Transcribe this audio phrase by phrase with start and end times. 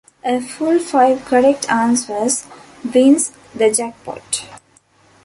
[0.23, 2.47] A full five correct answers
[2.91, 4.49] wins the jackpot.